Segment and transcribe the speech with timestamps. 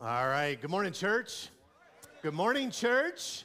[0.00, 0.54] All right.
[0.60, 1.48] Good morning, church.
[2.22, 3.42] Good morning, church.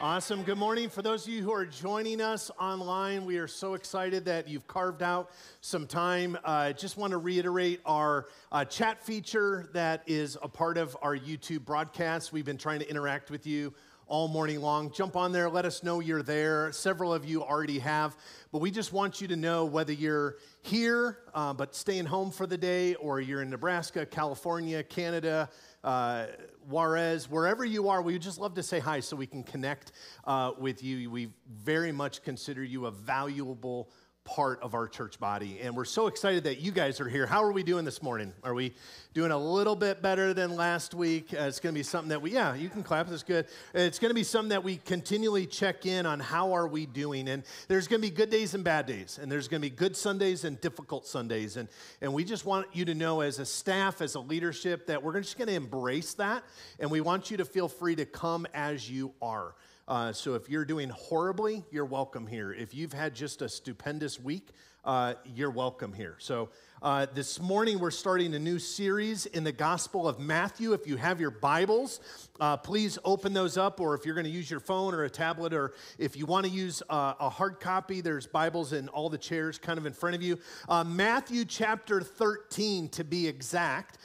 [0.00, 0.44] Awesome.
[0.44, 0.88] Good morning.
[0.88, 4.68] For those of you who are joining us online, we are so excited that you've
[4.68, 6.38] carved out some time.
[6.44, 10.96] I uh, just want to reiterate our uh, chat feature that is a part of
[11.02, 12.32] our YouTube broadcast.
[12.32, 13.74] We've been trying to interact with you
[14.06, 14.92] all morning long.
[14.92, 16.70] Jump on there, let us know you're there.
[16.72, 18.16] Several of you already have,
[18.50, 22.46] but we just want you to know whether you're here uh, but staying home for
[22.46, 25.48] the day or you're in Nebraska, California, Canada,
[25.84, 26.26] uh,
[26.68, 29.92] Juarez, wherever you are, we would just love to say hi so we can connect
[30.24, 31.10] uh, with you.
[31.10, 33.90] We very much consider you a valuable
[34.24, 35.58] part of our church body.
[35.60, 37.26] And we're so excited that you guys are here.
[37.26, 38.32] How are we doing this morning?
[38.44, 38.72] Are we
[39.14, 41.34] doing a little bit better than last week?
[41.34, 43.08] Uh, it's going to be something that we, yeah, you can clap.
[43.08, 43.46] That's good.
[43.74, 47.28] It's going to be something that we continually check in on how are we doing.
[47.28, 49.18] And there's going to be good days and bad days.
[49.20, 51.56] And there's going to be good Sundays and difficult Sundays.
[51.56, 51.68] And,
[52.00, 55.20] and we just want you to know as a staff, as a leadership, that we're
[55.20, 56.44] just going to embrace that.
[56.78, 59.54] And we want you to feel free to come as you are.
[59.88, 62.52] Uh, so if you're doing horribly, you're welcome here.
[62.52, 64.50] If you've had just a stupendous week,
[64.84, 66.14] uh, you're welcome here.
[66.18, 66.50] So
[66.82, 70.72] uh, this morning we're starting a new series in the Gospel of Matthew.
[70.72, 71.98] If you have your Bibles,
[72.38, 75.10] uh, please open those up, or if you're going to use your phone or a
[75.10, 79.08] tablet, or if you want to use uh, a hard copy, there's Bibles in all
[79.08, 80.38] the chairs kind of in front of you.
[80.68, 83.98] Uh, Matthew chapter 13, to be exact,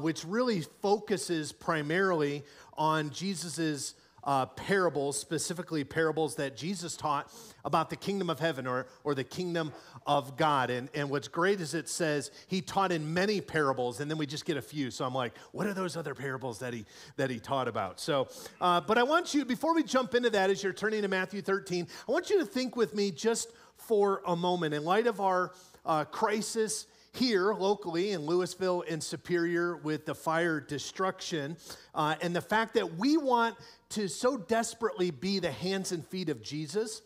[0.00, 2.44] which really focuses primarily
[2.78, 3.94] on Jesus's
[4.26, 7.32] uh, parables, specifically parables that Jesus taught
[7.64, 9.72] about the kingdom of heaven or, or the kingdom
[10.06, 10.68] of God.
[10.68, 14.26] And, and what's great is it says he taught in many parables, and then we
[14.26, 14.90] just get a few.
[14.90, 16.84] So I'm like, what are those other parables that he,
[17.16, 18.00] that he taught about?
[18.00, 18.28] So,
[18.60, 21.40] uh, but I want you, before we jump into that, as you're turning to Matthew
[21.40, 25.20] 13, I want you to think with me just for a moment in light of
[25.20, 25.52] our
[25.84, 26.86] uh, crisis
[27.16, 31.56] here locally in Louisville and Superior with the fire destruction,
[31.94, 33.56] uh, and the fact that we want
[33.90, 37.02] to so desperately be the hands and feet of Jesus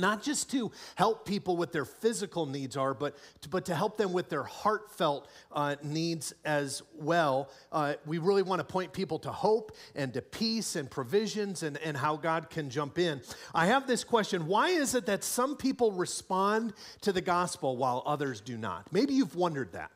[0.00, 3.96] not just to help people with their physical needs are but to, but to help
[3.96, 7.50] them with their heartfelt uh, needs as well.
[7.72, 11.78] Uh, we really want to point people to hope and to peace and provisions and,
[11.78, 13.20] and how god can jump in.
[13.54, 16.72] I have this question why is it that some people respond
[17.02, 18.92] to the gospel while others do not?
[18.92, 19.90] Maybe you've wondered that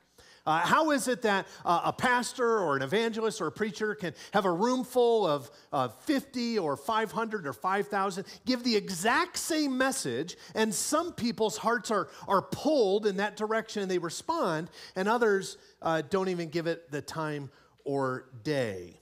[0.45, 4.13] uh, how is it that uh, a pastor or an evangelist or a preacher can
[4.33, 9.79] have a room full of uh, 50 or 500 or 5,000, give the exact same
[9.79, 15.09] message, and some people's hearts are, are pulled in that direction and they respond, and
[15.09, 17.51] others uh, don't even give it the time
[17.85, 19.01] or day?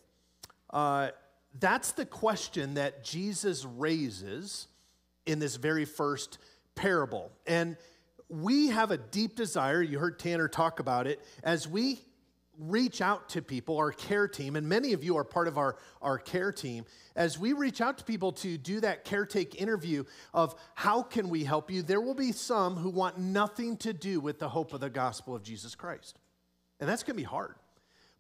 [0.69, 1.09] Uh,
[1.59, 4.69] that's the question that Jesus raises
[5.27, 6.39] in this very first
[6.75, 7.33] parable.
[7.47, 7.77] And
[8.31, 12.01] we have a deep desire, you heard Tanner talk about it, as we
[12.59, 15.77] reach out to people, our care team, and many of you are part of our,
[16.03, 16.85] our care team,
[17.17, 20.05] as we reach out to people to do that caretake interview
[20.35, 24.21] of how can we help you, there will be some who want nothing to do
[24.21, 26.19] with the hope of the gospel of Jesus Christ.
[26.79, 27.55] And that's going to be hard.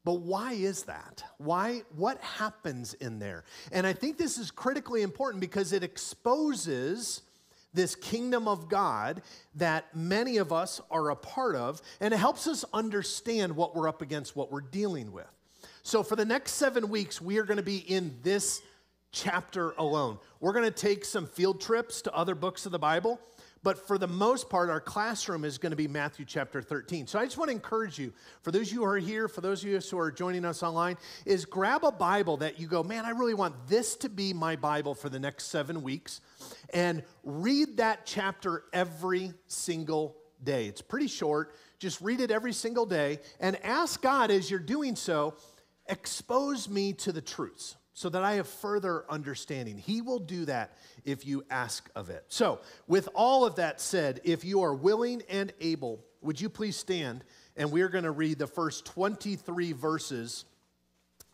[0.02, 1.22] But why is that?
[1.36, 3.44] Why what happens in there?
[3.70, 7.20] And I think this is critically important because it exposes
[7.72, 9.22] this kingdom of God
[9.54, 13.88] that many of us are a part of, and it helps us understand what we're
[13.88, 15.26] up against, what we're dealing with.
[15.82, 18.62] So, for the next seven weeks, we are going to be in this
[19.12, 20.18] chapter alone.
[20.40, 23.20] We're going to take some field trips to other books of the Bible.
[23.62, 27.06] But for the most part, our classroom is going to be Matthew chapter 13.
[27.06, 29.42] So I just want to encourage you, for those of you who are here, for
[29.42, 32.82] those of you who are joining us online, is grab a Bible that you go,
[32.82, 36.22] man, I really want this to be my Bible for the next seven weeks,
[36.72, 40.66] and read that chapter every single day.
[40.66, 41.54] It's pretty short.
[41.78, 45.34] Just read it every single day and ask God as you're doing so,
[45.86, 49.76] expose me to the truths so that I have further understanding.
[49.76, 52.24] He will do that if you ask of it.
[52.28, 56.76] So, with all of that said, if you are willing and able, would you please
[56.76, 57.24] stand?
[57.58, 60.46] And we're going to read the first 23 verses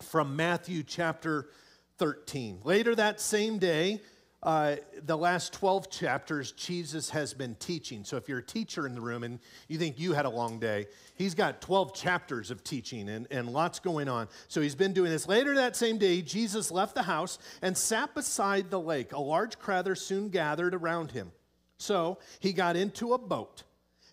[0.02, 1.50] from Matthew chapter
[1.98, 2.62] 13.
[2.64, 4.00] Later that same day,
[4.46, 8.04] uh, the last 12 chapters, Jesus has been teaching.
[8.04, 10.60] So if you're a teacher in the room and you think you had a long
[10.60, 14.28] day, he's got 12 chapters of teaching and, and lots going on.
[14.46, 15.26] So he's been doing this.
[15.26, 19.12] Later that same day, Jesus left the house and sat beside the lake.
[19.12, 21.32] A large crowd soon gathered around him.
[21.78, 23.64] So he got into a boat.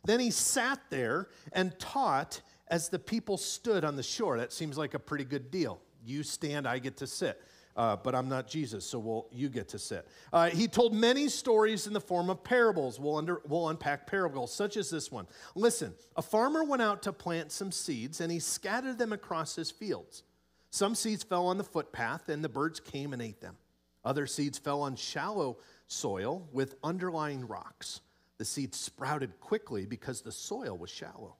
[0.03, 4.39] Then he sat there and taught as the people stood on the shore.
[4.39, 5.79] That seems like a pretty good deal.
[6.03, 7.39] You stand, I get to sit
[7.75, 10.07] uh, but I'm not Jesus, so we'll, you get to sit.
[10.31, 12.99] Uh, he told many stories in the form of parables.
[12.99, 15.27] We'll, under, we'll unpack parables, such as this one.
[15.55, 19.71] Listen, a farmer went out to plant some seeds, and he scattered them across his
[19.71, 20.23] fields.
[20.69, 23.57] Some seeds fell on the footpath, and the birds came and ate them.
[24.05, 28.01] Other seeds fell on shallow soil with underlying rocks.
[28.37, 31.37] The seeds sprouted quickly because the soil was shallow.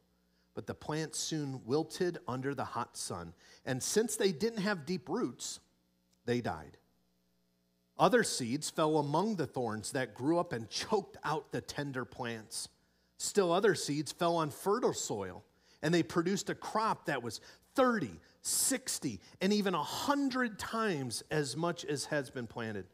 [0.56, 3.34] But the plants soon wilted under the hot sun,
[3.66, 5.60] and since they didn't have deep roots,
[6.26, 6.78] they died.
[7.98, 12.70] Other seeds fell among the thorns that grew up and choked out the tender plants.
[13.18, 15.44] Still, other seeds fell on fertile soil,
[15.82, 17.40] and they produced a crop that was
[17.76, 18.12] 30,
[18.42, 22.86] 60, and even 100 times as much as has been planted.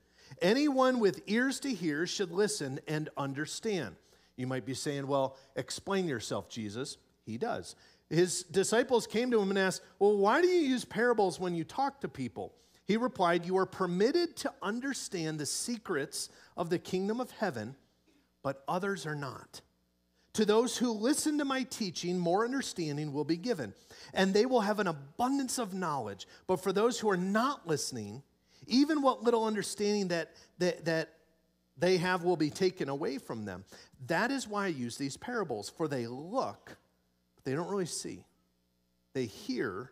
[0.42, 3.96] Anyone with ears to hear should listen and understand.
[4.36, 6.98] You might be saying, Well, explain yourself, Jesus.
[7.26, 7.76] He does.
[8.10, 11.64] His disciples came to him and asked, Well, why do you use parables when you
[11.64, 12.54] talk to people?
[12.90, 16.28] He replied, You are permitted to understand the secrets
[16.58, 17.76] of the kingdom of heaven,
[18.42, 19.62] but others are not.
[20.34, 23.76] To those who listen to my teaching, more understanding will be given,
[24.12, 26.28] and they will have an abundance of knowledge.
[26.48, 28.24] But for those who are not listening,
[28.66, 31.10] even what little understanding that, that, that
[31.78, 33.66] they have will be taken away from them.
[34.08, 36.76] That is why I use these parables, for they look,
[37.36, 38.26] but they don't really see.
[39.14, 39.92] They hear,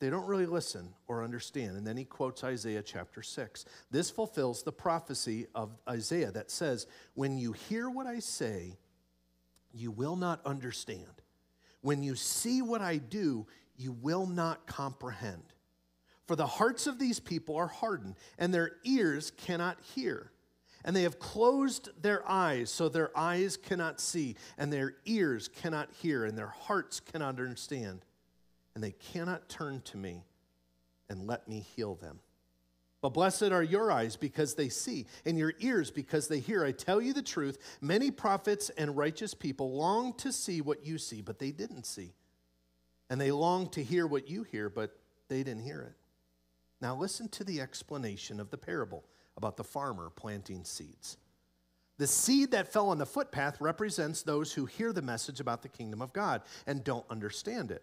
[0.00, 1.76] they don't really listen or understand.
[1.76, 3.66] And then he quotes Isaiah chapter 6.
[3.90, 8.78] This fulfills the prophecy of Isaiah that says, When you hear what I say,
[9.72, 11.04] you will not understand.
[11.82, 15.42] When you see what I do, you will not comprehend.
[16.26, 20.32] For the hearts of these people are hardened, and their ears cannot hear.
[20.82, 25.90] And they have closed their eyes, so their eyes cannot see, and their ears cannot
[26.00, 28.00] hear, and their hearts cannot understand
[28.74, 30.24] and they cannot turn to me
[31.08, 32.20] and let me heal them.
[33.02, 36.64] But blessed are your eyes because they see, and your ears because they hear.
[36.64, 40.98] I tell you the truth, many prophets and righteous people long to see what you
[40.98, 42.12] see, but they didn't see.
[43.08, 44.96] And they long to hear what you hear, but
[45.28, 45.94] they didn't hear it.
[46.82, 49.04] Now listen to the explanation of the parable
[49.36, 51.16] about the farmer planting seeds.
[51.96, 55.68] The seed that fell on the footpath represents those who hear the message about the
[55.68, 57.82] kingdom of God and don't understand it.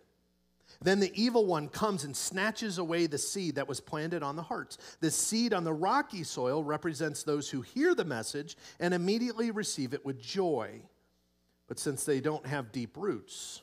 [0.82, 4.44] Then the evil one comes and snatches away the seed that was planted on the
[4.44, 4.78] hearts.
[5.00, 9.94] The seed on the rocky soil represents those who hear the message and immediately receive
[9.94, 10.82] it with joy.
[11.68, 13.62] But since they don't have deep roots,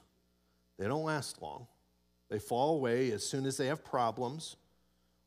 [0.78, 1.68] they don't last long.
[2.28, 4.56] They fall away as soon as they have problems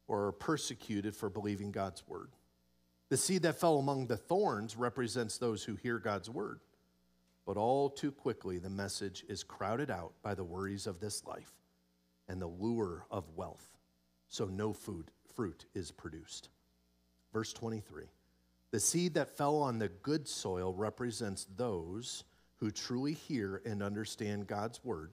[0.08, 2.30] or are persecuted for believing God's word.
[3.10, 6.60] The seed that fell among the thorns represents those who hear God's word.
[7.46, 11.54] But all too quickly, the message is crowded out by the worries of this life
[12.28, 13.78] and the lure of wealth,
[14.28, 16.50] so no food fruit is produced.
[17.34, 18.06] Verse 23.
[18.72, 22.24] The seed that fell on the good soil represents those
[22.58, 25.12] who truly hear and understand God's word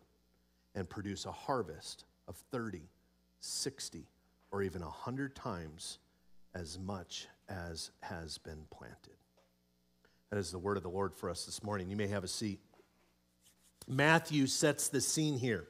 [0.75, 2.83] and produce a harvest of 30,
[3.41, 4.07] 60,
[4.51, 5.99] or even 100 times
[6.55, 9.17] as much as has been planted.
[10.31, 11.91] That is the word of the Lord for us this morning.
[11.91, 12.61] You may have a seat.
[13.87, 15.69] Matthew sets the scene here.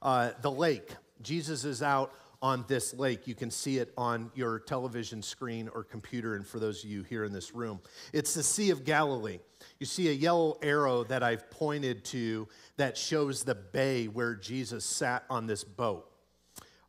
[0.00, 0.90] Uh, the lake.
[1.22, 3.26] Jesus is out on this lake.
[3.26, 7.02] You can see it on your television screen or computer, and for those of you
[7.02, 7.80] here in this room,
[8.12, 9.40] it's the Sea of Galilee.
[9.80, 12.46] You see a yellow arrow that I've pointed to
[12.76, 16.08] that shows the bay where Jesus sat on this boat.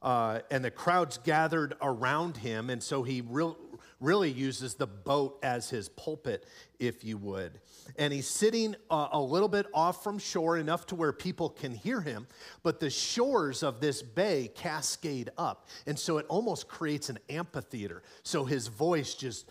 [0.01, 3.55] Uh, and the crowds gathered around him, and so he re-
[3.99, 6.45] really uses the boat as his pulpit,
[6.79, 7.59] if you would.
[7.97, 11.71] And he's sitting uh, a little bit off from shore, enough to where people can
[11.71, 12.27] hear him,
[12.63, 15.67] but the shores of this bay cascade up.
[15.85, 18.03] And so it almost creates an amphitheater.
[18.23, 19.49] So his voice just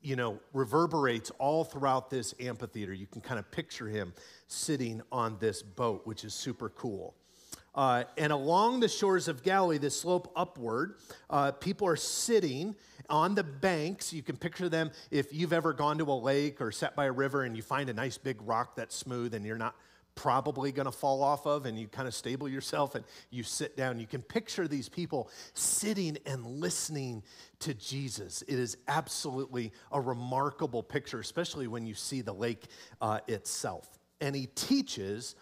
[0.00, 2.92] you know, reverberates all throughout this amphitheater.
[2.92, 4.14] You can kind of picture him
[4.46, 7.14] sitting on this boat, which is super cool.
[7.78, 10.96] Uh, and along the shores of Galilee, the slope upward,
[11.30, 12.74] uh, people are sitting
[13.08, 14.12] on the banks.
[14.12, 17.12] You can picture them if you've ever gone to a lake or sat by a
[17.12, 19.76] river and you find a nice big rock that's smooth and you're not
[20.16, 23.76] probably going to fall off of, and you kind of stable yourself and you sit
[23.76, 24.00] down.
[24.00, 27.22] You can picture these people sitting and listening
[27.60, 28.42] to Jesus.
[28.48, 32.64] It is absolutely a remarkable picture, especially when you see the lake
[33.00, 34.00] uh, itself.
[34.20, 35.36] And he teaches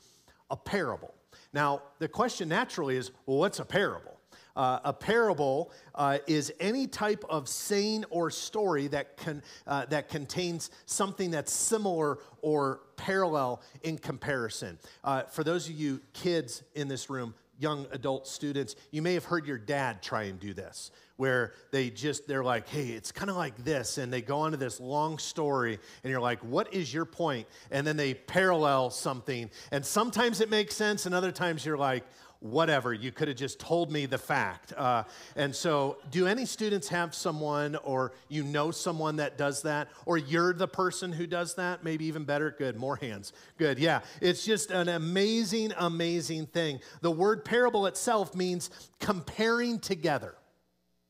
[0.50, 1.14] a parable.
[1.56, 4.20] Now, the question naturally is well, what's a parable?
[4.54, 10.10] Uh, a parable uh, is any type of saying or story that, can, uh, that
[10.10, 14.78] contains something that's similar or parallel in comparison.
[15.02, 19.24] Uh, for those of you kids in this room, young adult students, you may have
[19.24, 23.30] heard your dad try and do this, where they just, they're like, hey, it's kind
[23.30, 23.98] of like this.
[23.98, 27.46] And they go into this long story, and you're like, what is your point?
[27.70, 29.50] And then they parallel something.
[29.70, 32.04] And sometimes it makes sense, and other times you're like,
[32.40, 34.72] whatever, you could have just told me the fact.
[34.76, 39.88] Uh, and so, do any students have someone or you know someone that does that?
[40.04, 41.84] Or you're the person who does that?
[41.84, 42.54] Maybe even better?
[42.56, 43.32] Good, more hands.
[43.58, 44.00] Good, yeah.
[44.20, 46.80] It's just an amazing, amazing thing.
[47.00, 50.34] The word parable itself means comparing together.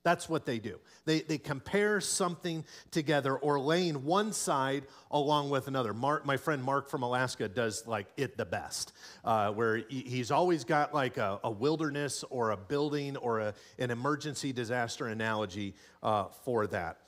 [0.06, 0.78] That's what they do.
[1.04, 5.92] They, they compare something together or laying one side along with another.
[5.92, 8.92] Mark, my friend Mark from Alaska does like it the best,
[9.24, 13.90] uh, where he's always got like a, a, wilderness or a building or a, an
[13.90, 16.98] emergency disaster analogy uh, for that.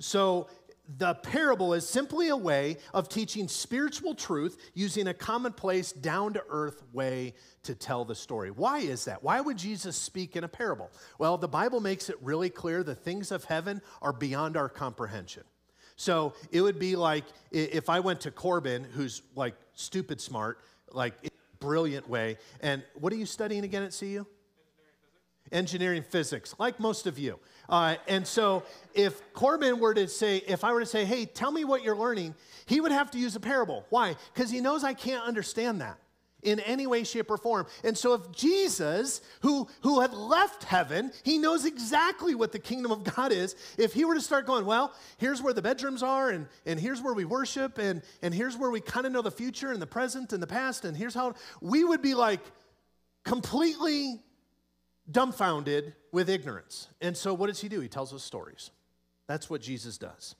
[0.00, 0.48] So
[0.98, 6.42] the parable is simply a way of teaching spiritual truth using a commonplace, down to
[6.48, 8.50] earth way to tell the story.
[8.50, 9.22] Why is that?
[9.22, 10.90] Why would Jesus speak in a parable?
[11.18, 15.44] Well, the Bible makes it really clear the things of heaven are beyond our comprehension.
[15.96, 20.58] So it would be like if I went to Corbin, who's like stupid smart,
[20.92, 21.14] like
[21.60, 24.26] brilliant way, and what are you studying again at CU?
[25.52, 27.38] Engineering physics, like most of you.
[27.68, 28.64] Uh, and so,
[28.94, 31.96] if Corbin were to say, if I were to say, hey, tell me what you're
[31.96, 32.34] learning,
[32.66, 33.86] he would have to use a parable.
[33.90, 34.16] Why?
[34.34, 35.98] Because he knows I can't understand that
[36.42, 37.66] in any way, shape, or form.
[37.84, 42.90] And so, if Jesus, who, who had left heaven, he knows exactly what the kingdom
[42.92, 46.30] of God is, if he were to start going, well, here's where the bedrooms are,
[46.30, 49.30] and, and here's where we worship, and, and here's where we kind of know the
[49.30, 52.40] future and the present and the past, and here's how, we would be like
[53.24, 54.20] completely
[55.10, 56.88] dumbfounded with ignorance.
[57.00, 57.80] And so, what does he do?
[57.80, 58.70] He tells us stories.
[59.26, 60.34] That's what Jesus does.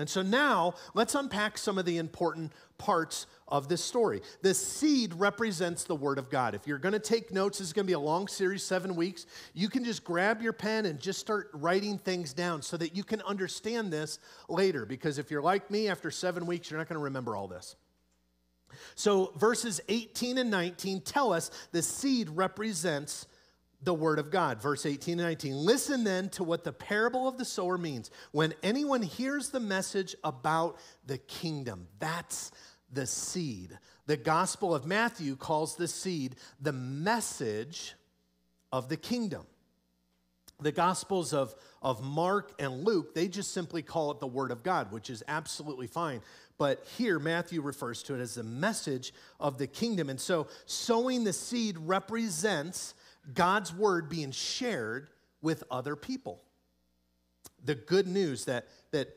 [0.00, 4.22] And so now let's unpack some of the important parts of this story.
[4.40, 6.54] The seed represents the Word of God.
[6.54, 8.96] If you're going to take notes, this is going to be a long series, seven
[8.96, 9.26] weeks.
[9.52, 13.04] You can just grab your pen and just start writing things down so that you
[13.04, 14.86] can understand this later.
[14.86, 17.76] Because if you're like me, after seven weeks, you're not going to remember all this.
[18.94, 23.26] So verses 18 and 19 tell us the seed represents
[23.82, 24.60] the word of God.
[24.60, 25.56] Verse 18 and 19.
[25.56, 28.10] Listen then to what the parable of the sower means.
[28.32, 32.52] When anyone hears the message about the kingdom, that's
[32.92, 33.78] the seed.
[34.06, 37.94] The Gospel of Matthew calls the seed the message
[38.72, 39.46] of the kingdom.
[40.60, 44.62] The Gospels of, of Mark and Luke, they just simply call it the Word of
[44.62, 46.20] God, which is absolutely fine.
[46.58, 50.10] But here, Matthew refers to it as the message of the kingdom.
[50.10, 52.94] And so, sowing the seed represents
[53.34, 55.08] God's word being shared
[55.42, 56.42] with other people.
[57.64, 59.08] The good news that, that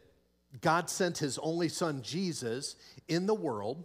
[0.62, 2.76] God sent his only son, Jesus,
[3.08, 3.84] in the world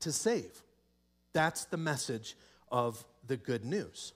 [0.00, 0.62] to save.
[1.32, 2.36] That's the message
[2.70, 4.12] of the good news.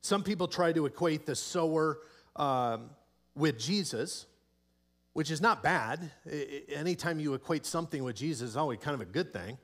[0.00, 1.98] Some people try to equate the sower
[2.36, 2.90] um,
[3.34, 4.26] with Jesus,
[5.12, 6.10] which is not bad.
[6.74, 9.58] Anytime you equate something with Jesus, is always kind of a good thing.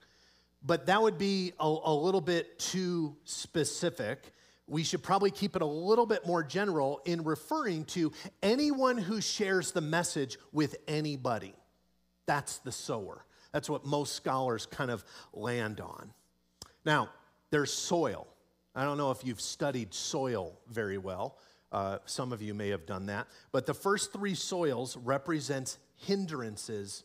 [0.64, 4.33] But that would be a, a little bit too specific
[4.68, 9.20] we should probably keep it a little bit more general in referring to anyone who
[9.20, 11.54] shares the message with anybody.
[12.26, 13.25] That's the sower.
[13.52, 16.12] That's what most scholars kind of land on.
[16.84, 17.08] Now,
[17.50, 18.26] there's soil.
[18.75, 21.38] I don't know if you've studied soil very well.
[21.72, 23.26] Uh, some of you may have done that.
[23.52, 27.04] But the first three soils represents hindrances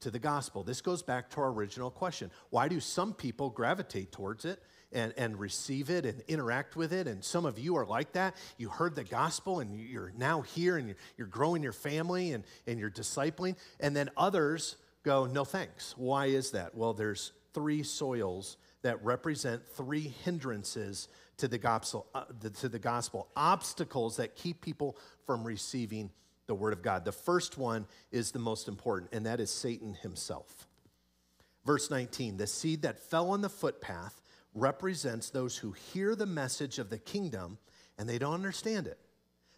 [0.00, 0.62] to the gospel.
[0.62, 2.30] This goes back to our original question.
[2.50, 4.62] Why do some people gravitate towards it
[4.92, 7.06] and, and receive it and interact with it.
[7.06, 8.36] And some of you are like that.
[8.56, 12.78] You heard the gospel and you're now here and you're, growing your family and, and
[12.78, 13.56] you're discipling.
[13.80, 15.94] And then others go, no thanks.
[15.96, 16.74] Why is that?
[16.74, 22.78] Well, there's three soils that represent three hindrances to the gospel, uh, the, to the
[22.78, 26.10] gospel, obstacles that keep people from receiving
[26.46, 27.04] the word of God.
[27.04, 30.66] The first one is the most important, and that is Satan himself.
[31.64, 34.20] Verse 19 the seed that fell on the footpath
[34.54, 37.58] represents those who hear the message of the kingdom
[37.98, 38.98] and they don't understand it.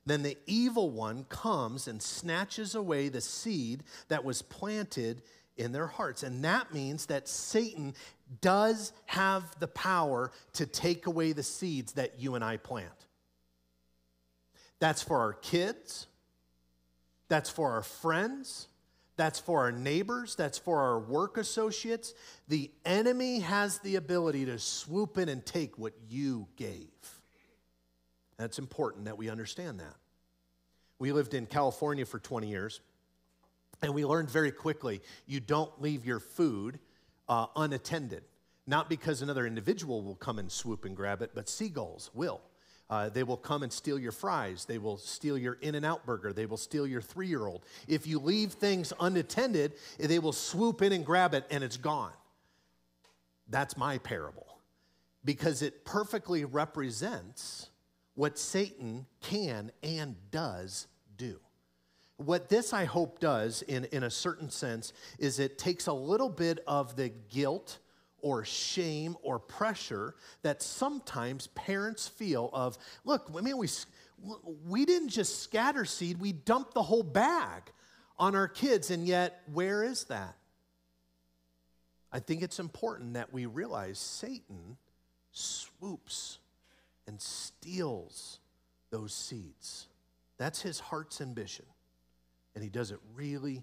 [0.07, 5.23] Then the evil one comes and snatches away the seed that was planted
[5.57, 6.23] in their hearts.
[6.23, 7.95] And that means that Satan
[8.41, 13.07] does have the power to take away the seeds that you and I plant.
[14.81, 16.07] That's for our kids,
[17.29, 18.69] that's for our friends,
[19.17, 22.15] that's for our neighbors, that's for our work associates.
[22.49, 26.89] The enemy has the ability to swoop in and take what you gave.
[28.39, 29.97] That's important that we understand that.
[30.99, 32.81] We lived in California for 20 years,
[33.83, 36.79] and we learned very quickly you don't leave your food
[37.29, 38.23] uh, unattended.
[38.67, 42.41] Not because another individual will come and swoop and grab it, but seagulls will.
[42.91, 44.65] Uh, they will come and steal your fries.
[44.65, 46.33] They will steal your In N Out burger.
[46.33, 47.65] They will steal your three year old.
[47.87, 52.13] If you leave things unattended, they will swoop in and grab it and it's gone.
[53.49, 54.47] That's my parable.
[55.25, 57.71] because it perfectly represents
[58.15, 61.39] what Satan can and does do.
[62.17, 66.29] What this, I hope, does in, in a certain sense is it takes a little
[66.31, 67.79] bit of the guilt
[68.21, 73.69] or shame or pressure that sometimes parents feel of, look, I mean, we,
[74.67, 77.63] we didn't just scatter seed, we dumped the whole bag
[78.19, 80.37] on our kids, and yet, where is that?
[82.11, 84.77] I think it's important that we realize Satan
[85.31, 86.39] swoops
[87.07, 88.41] and steals
[88.91, 89.87] those seeds.
[90.39, 91.67] That's his heart's ambition.
[92.55, 93.63] And he does it really,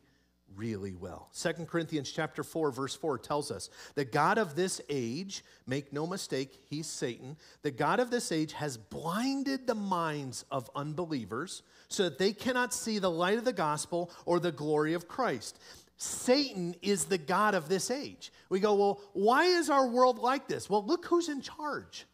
[0.55, 1.29] really well.
[1.31, 6.07] Second Corinthians chapter 4 verse 4 tells us, "The God of this age, make no
[6.07, 7.37] mistake, he's Satan.
[7.61, 12.73] The God of this age has blinded the minds of unbelievers so that they cannot
[12.73, 15.57] see the light of the gospel or the glory of Christ."
[15.97, 18.31] Satan is the God of this age.
[18.49, 20.69] We go, well, why is our world like this?
[20.69, 22.05] Well, look who's in charge.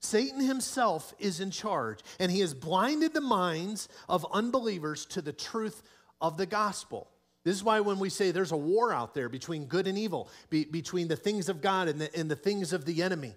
[0.00, 5.32] Satan himself is in charge, and he has blinded the minds of unbelievers to the
[5.32, 5.82] truth
[6.20, 7.10] of the gospel.
[7.44, 10.28] This is why when we say there's a war out there between good and evil,
[10.50, 13.34] be, between the things of God and the, and the things of the enemy.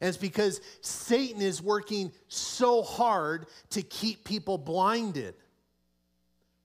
[0.00, 5.34] And it's because Satan is working so hard to keep people blinded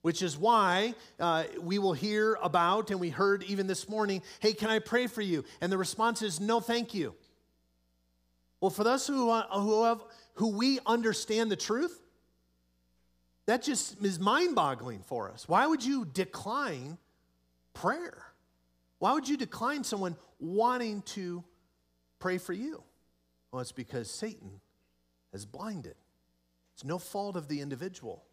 [0.04, 4.52] which is why uh, we will hear about, and we heard even this morning, hey,
[4.52, 5.46] can I pray for you?
[5.62, 7.14] And the response is, no, thank you.
[8.60, 10.04] Well, for those who, uh, who, have,
[10.34, 12.02] who we understand the truth,
[13.46, 15.48] that just is mind boggling for us.
[15.48, 16.98] Why would you decline
[17.74, 18.22] prayer?
[18.98, 21.44] Why would you decline someone wanting to
[22.18, 22.82] pray for you?
[23.52, 24.60] Well, it's because Satan
[25.32, 25.96] has blinded.
[26.74, 28.24] It's no fault of the individual.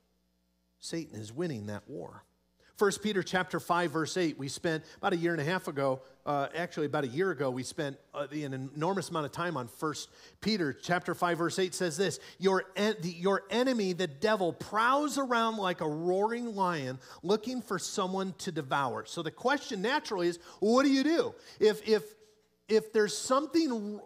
[0.80, 2.24] Satan is winning that war.
[2.82, 6.02] 1 Peter chapter 5 verse 8 we spent about a year and a half ago
[6.26, 9.70] uh, actually about a year ago we spent uh, an enormous amount of time on
[9.80, 9.94] 1
[10.42, 15.20] Peter chapter 5 verse 8 says this your, en- the, your enemy the devil prowls
[15.20, 20.40] around like a roaring lion looking for someone to devour so the question naturally is
[20.60, 22.04] what do you do if if
[22.68, 24.00] if there's something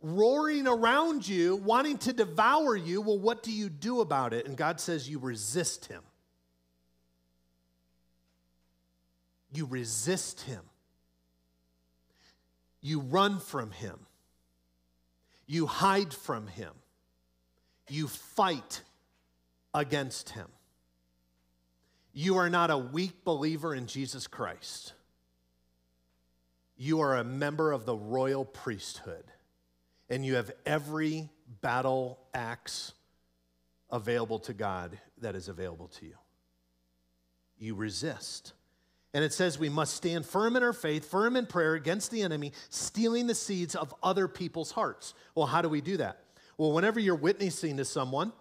[0.00, 4.46] roaring around you, wanting to devour you, well, what do you do about it?
[4.46, 6.02] And God says you resist him.
[9.50, 10.62] You resist him.
[12.80, 14.06] You run from him.
[15.46, 16.72] You hide from him.
[17.88, 18.82] You fight
[19.72, 20.46] against him.
[22.12, 24.92] You are not a weak believer in Jesus Christ.
[26.76, 29.24] You are a member of the royal priesthood
[30.10, 31.28] and you have every
[31.60, 32.92] battle axe
[33.90, 36.14] available to God that is available to you.
[37.58, 38.52] You resist.
[39.14, 42.22] And it says we must stand firm in our faith, firm in prayer against the
[42.22, 45.14] enemy, stealing the seeds of other people's hearts.
[45.34, 46.24] Well, how do we do that?
[46.58, 48.32] Well, whenever you're witnessing to someone,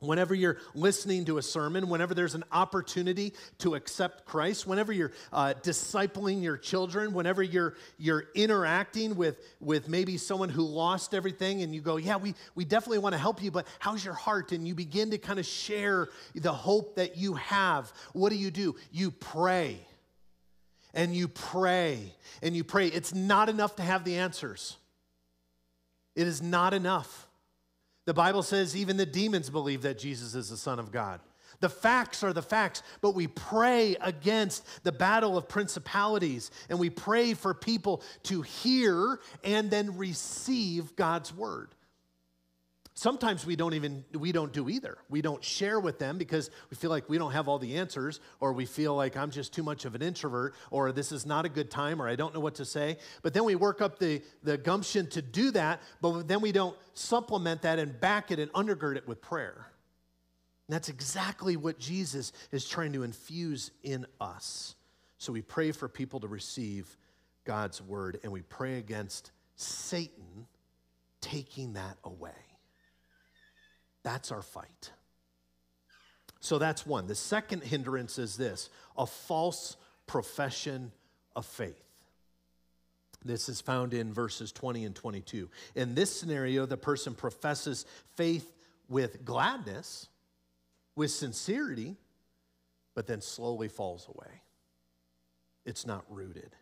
[0.00, 5.10] Whenever you're listening to a sermon, whenever there's an opportunity to accept Christ, whenever you're
[5.32, 11.62] uh, discipling your children, whenever you're, you're interacting with, with maybe someone who lost everything
[11.62, 14.52] and you go, Yeah, we, we definitely want to help you, but how's your heart?
[14.52, 17.92] And you begin to kind of share the hope that you have.
[18.12, 18.76] What do you do?
[18.92, 19.80] You pray
[20.94, 22.86] and you pray and you pray.
[22.86, 24.76] It's not enough to have the answers,
[26.14, 27.27] it is not enough.
[28.08, 31.20] The Bible says even the demons believe that Jesus is the Son of God.
[31.60, 36.88] The facts are the facts, but we pray against the battle of principalities and we
[36.88, 41.74] pray for people to hear and then receive God's word.
[42.98, 44.98] Sometimes we don't even we don't do either.
[45.08, 48.18] We don't share with them because we feel like we don't have all the answers
[48.40, 51.44] or we feel like I'm just too much of an introvert or this is not
[51.44, 52.98] a good time or I don't know what to say.
[53.22, 56.76] But then we work up the the gumption to do that, but then we don't
[56.92, 59.68] supplement that and back it and undergird it with prayer.
[60.66, 64.74] And that's exactly what Jesus is trying to infuse in us.
[65.18, 66.96] So we pray for people to receive
[67.44, 70.48] God's word and we pray against Satan
[71.20, 72.47] taking that away.
[74.08, 74.90] That's our fight.
[76.40, 77.08] So that's one.
[77.08, 80.92] The second hindrance is this a false profession
[81.36, 81.84] of faith.
[83.22, 85.50] This is found in verses 20 and 22.
[85.74, 87.84] In this scenario, the person professes
[88.16, 88.50] faith
[88.88, 90.08] with gladness,
[90.96, 91.94] with sincerity,
[92.94, 94.40] but then slowly falls away.
[95.66, 96.56] It's not rooted.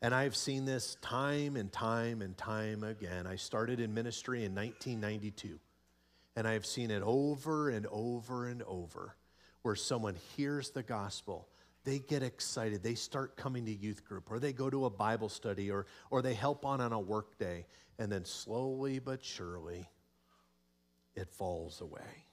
[0.00, 3.28] And I've seen this time and time and time again.
[3.28, 5.60] I started in ministry in 1992.
[6.36, 9.16] And I've seen it over and over and over
[9.62, 11.48] where someone hears the gospel,
[11.84, 12.82] they get excited.
[12.82, 16.22] They start coming to youth group, or they go to a Bible study, or, or
[16.22, 17.66] they help on on a work day.
[17.98, 19.88] And then slowly but surely,
[21.14, 22.26] it falls away.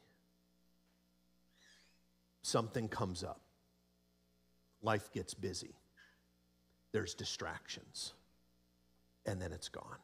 [2.42, 3.42] Something comes up.
[4.82, 5.76] Life gets busy.
[6.92, 8.14] There's distractions.
[9.26, 9.98] And then it's gone.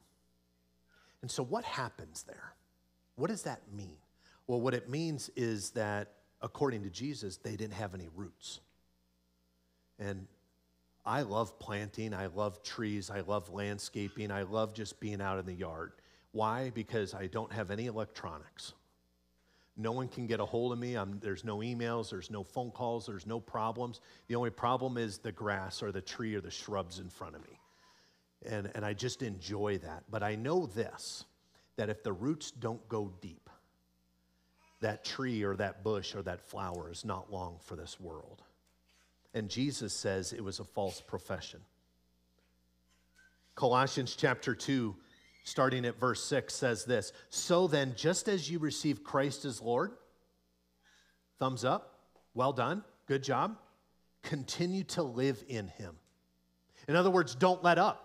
[1.21, 2.53] And so, what happens there?
[3.15, 3.97] What does that mean?
[4.47, 8.59] Well, what it means is that, according to Jesus, they didn't have any roots.
[9.99, 10.27] And
[11.05, 15.45] I love planting, I love trees, I love landscaping, I love just being out in
[15.45, 15.93] the yard.
[16.31, 16.71] Why?
[16.73, 18.73] Because I don't have any electronics.
[19.77, 20.95] No one can get a hold of me.
[20.95, 23.99] I'm, there's no emails, there's no phone calls, there's no problems.
[24.27, 27.41] The only problem is the grass or the tree or the shrubs in front of
[27.41, 27.59] me.
[28.45, 30.03] And, and I just enjoy that.
[30.09, 31.25] But I know this
[31.77, 33.49] that if the roots don't go deep,
[34.81, 38.41] that tree or that bush or that flower is not long for this world.
[39.33, 41.59] And Jesus says it was a false profession.
[43.55, 44.95] Colossians chapter 2,
[45.43, 49.91] starting at verse 6, says this So then, just as you receive Christ as Lord,
[51.39, 51.99] thumbs up,
[52.33, 53.57] well done, good job,
[54.23, 55.95] continue to live in him.
[56.87, 58.04] In other words, don't let up.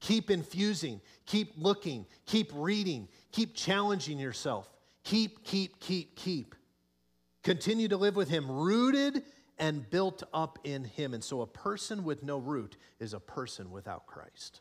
[0.00, 4.68] Keep infusing, keep looking, keep reading, keep challenging yourself.
[5.04, 6.54] Keep, keep, keep, keep.
[7.42, 9.22] Continue to live with him, rooted
[9.58, 11.14] and built up in him.
[11.14, 14.60] And so a person with no root is a person without Christ.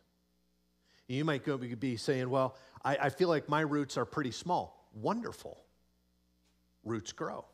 [1.08, 4.88] You might go, be saying, Well, I, I feel like my roots are pretty small.
[4.94, 5.58] Wonderful.
[6.84, 7.46] Roots grow.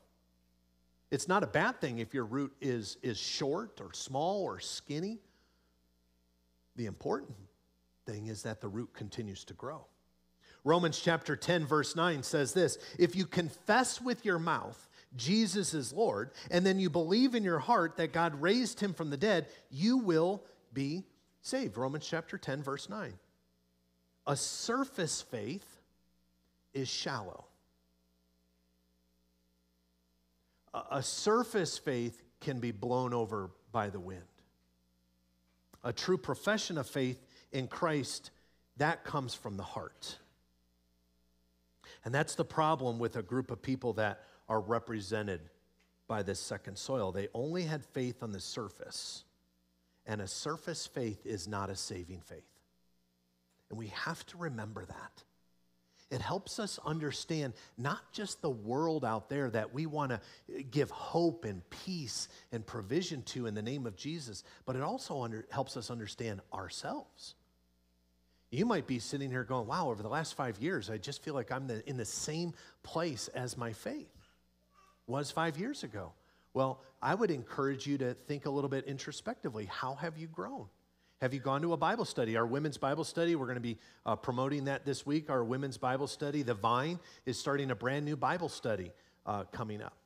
[1.12, 5.20] It's not a bad thing if your root is, is short or small or skinny.
[6.76, 7.38] The important
[8.06, 9.86] thing is that the root continues to grow.
[10.64, 15.94] Romans chapter 10, verse 9 says this If you confess with your mouth Jesus is
[15.94, 19.48] Lord, and then you believe in your heart that God raised him from the dead,
[19.70, 21.06] you will be
[21.42, 21.78] saved.
[21.78, 23.14] Romans chapter 10, verse 9.
[24.28, 25.80] A surface faith
[26.74, 27.46] is shallow.
[30.92, 34.22] A surface faith can be blown over by the wind.
[35.84, 37.25] A true profession of faith
[37.56, 38.32] in Christ,
[38.78, 40.18] that comes from the heart.
[42.04, 45.40] And that's the problem with a group of people that are represented
[46.08, 47.12] by this second soil.
[47.12, 49.24] They only had faith on the surface,
[50.06, 52.44] and a surface faith is not a saving faith.
[53.70, 55.24] And we have to remember that.
[56.12, 60.92] It helps us understand not just the world out there that we want to give
[60.92, 65.48] hope and peace and provision to in the name of Jesus, but it also under,
[65.50, 67.34] helps us understand ourselves.
[68.56, 71.34] You might be sitting here going, wow, over the last five years, I just feel
[71.34, 74.08] like I'm the, in the same place as my faith
[75.08, 76.14] was five years ago.
[76.54, 79.66] Well, I would encourage you to think a little bit introspectively.
[79.66, 80.68] How have you grown?
[81.20, 82.38] Have you gone to a Bible study?
[82.38, 85.30] Our women's Bible study, we're going to be uh, promoting that this week.
[85.30, 88.94] Our women's Bible study, The Vine, is starting a brand new Bible study
[89.26, 89.98] uh, coming up.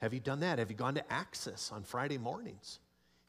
[0.00, 0.58] Have you done that?
[0.58, 2.80] Have you gone to Access on Friday mornings?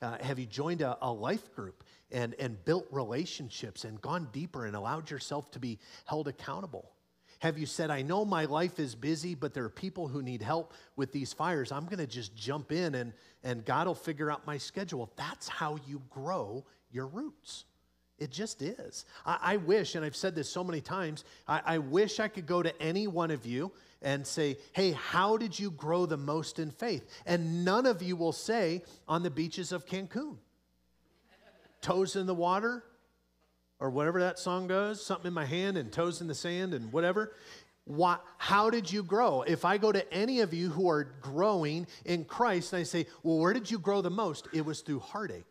[0.01, 4.65] Uh, have you joined a, a, life group and, and built relationships and gone deeper
[4.65, 6.91] and allowed yourself to be held accountable?
[7.39, 10.41] Have you said, I know my life is busy, but there are people who need
[10.41, 11.71] help with these fires.
[11.71, 15.11] I'm going to just jump in and, and God will figure out my schedule.
[15.15, 17.65] That's how you grow your roots.
[18.17, 19.05] It just is.
[19.25, 22.47] I, I wish, and I've said this so many times, I, I wish I could
[22.47, 26.59] go to any one of you and say, Hey, how did you grow the most
[26.59, 27.05] in faith?
[27.25, 30.37] And none of you will say, On the beaches of Cancun.
[31.81, 32.83] Toes in the water,
[33.79, 36.91] or whatever that song goes, something in my hand and toes in the sand and
[36.91, 37.33] whatever.
[37.85, 39.43] What, how did you grow?
[39.43, 43.05] If I go to any of you who are growing in Christ and I say,
[43.23, 44.47] Well, where did you grow the most?
[44.53, 45.45] It was through heartache,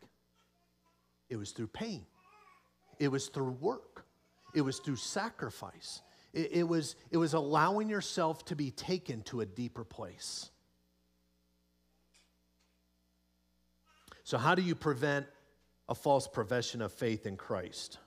[1.31, 2.05] it was through pain,
[2.99, 4.05] it was through work,
[4.55, 9.41] it was through sacrifice, it, it was, it was allowing yourself to be taken to
[9.41, 10.51] a deeper place.
[14.25, 15.27] So, how do you prevent
[15.89, 17.99] a false profession of faith in Christ?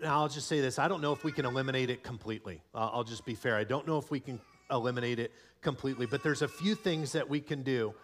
[0.00, 2.62] Now, I'll just say this I don't know if we can eliminate it completely.
[2.74, 3.56] I'll just be fair.
[3.56, 7.28] I don't know if we can eliminate it completely, but there's a few things that
[7.28, 7.94] we can do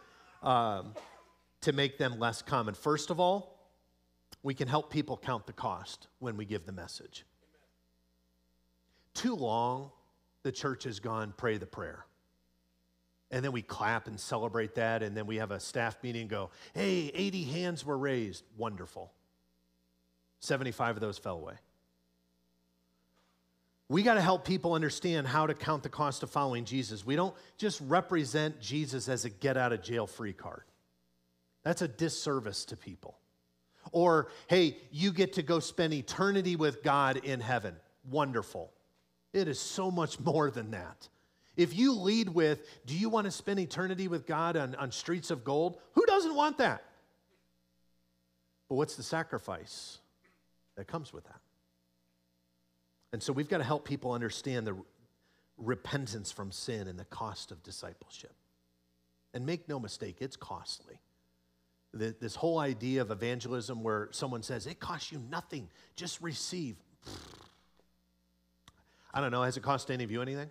[0.43, 0.95] um,
[1.63, 2.75] to make them less common.
[2.75, 3.59] First of all,
[4.43, 7.25] we can help people count the cost when we give the message.
[9.15, 9.91] Too long,
[10.43, 12.05] the church has gone pray the prayer.
[13.31, 16.31] And then we clap and celebrate that, and then we have a staff meeting and
[16.31, 18.45] go, hey, 80 hands were raised.
[18.57, 19.13] Wonderful.
[20.41, 21.55] 75 of those fell away.
[23.89, 27.05] We got to help people understand how to count the cost of following Jesus.
[27.05, 30.63] We don't just represent Jesus as a get out of jail free card.
[31.63, 33.19] That's a disservice to people.
[33.93, 37.75] Or, hey, you get to go spend eternity with God in heaven.
[38.09, 38.73] Wonderful.
[39.33, 41.09] It is so much more than that.
[41.57, 45.31] If you lead with, do you want to spend eternity with God on, on streets
[45.31, 45.79] of gold?
[45.93, 46.85] Who doesn't want that?
[48.69, 49.99] But what's the sacrifice
[50.77, 51.41] that comes with that?
[53.13, 54.77] And so we've got to help people understand the
[55.59, 58.33] repentance from sin and the cost of discipleship.
[59.35, 61.01] And make no mistake, it's costly.
[61.93, 66.77] This whole idea of evangelism where someone says, it costs you nothing, just receive.
[69.13, 70.51] I don't know, has it cost any of you anything?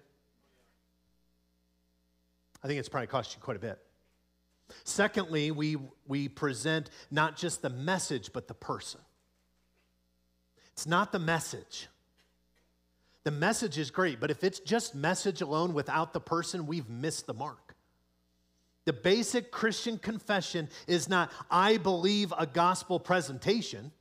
[2.63, 3.80] I think it's probably cost you quite a bit.
[4.84, 9.00] Secondly, we, we present not just the message, but the person.
[10.74, 11.88] It's not the message.
[13.24, 17.28] The message is great, but if it's just message alone without the person, we've missed
[17.28, 17.76] the mark.
[18.86, 23.91] The basic Christian confession is not, I believe a gospel presentation,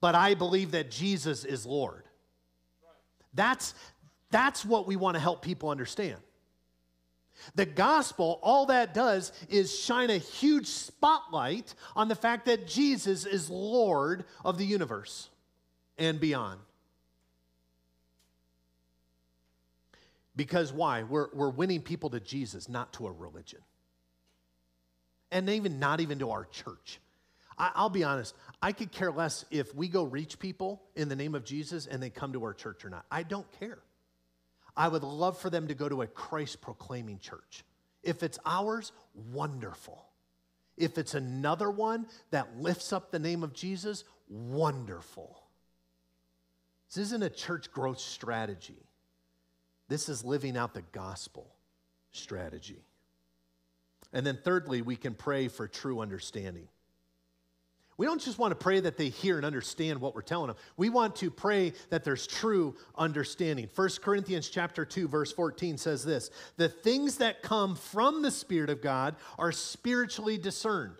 [0.00, 2.04] but I believe that Jesus is Lord.
[3.34, 3.74] That's,
[4.30, 6.18] that's what we want to help people understand.
[7.54, 13.26] The gospel, all that does is shine a huge spotlight on the fact that Jesus
[13.26, 15.28] is Lord of the universe
[15.98, 16.60] and beyond.
[20.34, 21.02] Because why?
[21.02, 23.60] We're, we're winning people to Jesus, not to a religion.
[25.30, 27.00] And even not even to our church.
[27.62, 31.16] I, I'll be honest, I could care less if we go reach people in the
[31.16, 33.06] name of Jesus and they come to our church or not.
[33.10, 33.78] I don't care.
[34.76, 37.64] I would love for them to go to a Christ proclaiming church.
[38.02, 40.04] If it's ours, wonderful.
[40.76, 45.40] If it's another one that lifts up the name of Jesus, wonderful.
[46.88, 48.88] This isn't a church growth strategy.
[49.88, 51.54] This is living out the gospel
[52.10, 52.82] strategy.
[54.12, 56.68] And then, thirdly, we can pray for true understanding.
[57.98, 60.56] We don't just want to pray that they hear and understand what we're telling them.
[60.76, 63.68] We want to pray that there's true understanding.
[63.74, 68.70] 1 Corinthians chapter 2 verse 14 says this, "The things that come from the spirit
[68.70, 70.96] of God are spiritually discerned."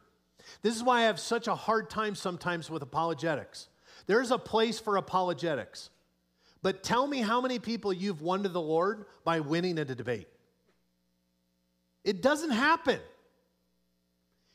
[0.60, 3.68] This is why I have such a hard time sometimes with apologetics.
[4.06, 5.90] There's a place for apologetics.
[6.60, 9.94] But tell me how many people you've won to the Lord by winning at a
[9.94, 10.28] debate.
[12.04, 13.00] It doesn't happen.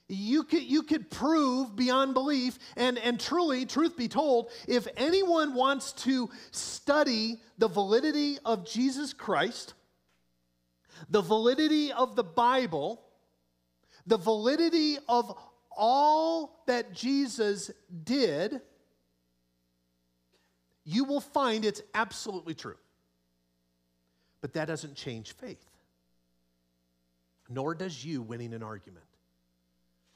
[0.10, 5.54] You could, you could prove beyond belief, and, and truly, truth be told, if anyone
[5.54, 9.74] wants to study the validity of Jesus Christ,
[11.10, 13.02] the validity of the Bible,
[14.06, 15.38] the validity of
[15.76, 17.70] all that Jesus
[18.06, 18.62] did,
[20.86, 22.78] you will find it's absolutely true.
[24.40, 25.66] But that doesn't change faith,
[27.50, 29.07] nor does you winning an argument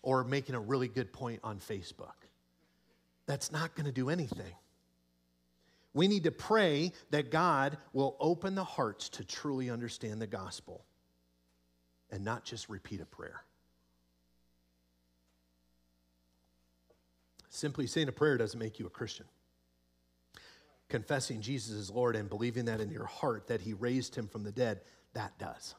[0.02, 2.14] or making a really good point on Facebook.
[3.26, 4.54] That's not going to do anything.
[5.94, 10.86] We need to pray that God will open the hearts to truly understand the gospel
[12.10, 13.44] and not just repeat a prayer.
[17.50, 19.26] Simply saying a prayer doesn't make you a Christian
[20.92, 24.44] confessing Jesus is Lord and believing that in your heart that he raised him from
[24.44, 24.82] the dead,
[25.14, 25.74] that does.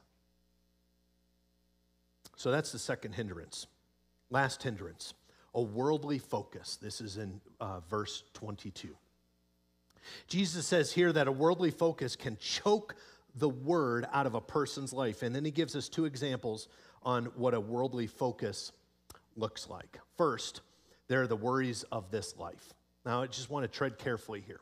[2.35, 3.67] So that's the second hindrance.
[4.33, 5.13] Last hindrance,
[5.53, 6.77] a worldly focus.
[6.81, 8.89] This is in uh, verse 22.
[10.27, 12.95] Jesus says here that a worldly focus can choke
[13.35, 15.23] the word out of a person's life.
[15.23, 16.67] And then he gives us two examples
[17.03, 18.73] on what a worldly focus
[19.37, 19.97] looks like.
[20.17, 20.61] First,
[21.07, 22.73] there are the worries of this life.
[23.05, 24.59] Now, I just want to tread carefully here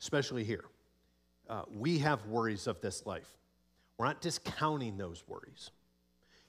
[0.00, 0.64] especially here.
[1.48, 3.30] Uh, we have worries of this life.
[3.98, 5.70] We're not discounting those worries.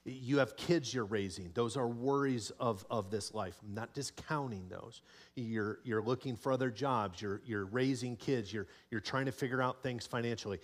[0.04, 1.52] You have kids you're raising.
[1.54, 3.56] Those are worries of, of this life.
[3.62, 5.00] I'm not discounting those.
[5.36, 7.22] You're, you're looking for other jobs.
[7.22, 8.52] You're, you're raising kids.
[8.52, 10.58] You're, you're trying to figure out things financially.